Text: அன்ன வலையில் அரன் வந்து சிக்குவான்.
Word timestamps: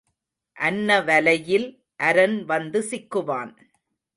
அன்ன 0.57 1.01
வலையில் 1.01 1.67
அரன் 1.99 2.37
வந்து 2.45 2.81
சிக்குவான். 2.91 3.53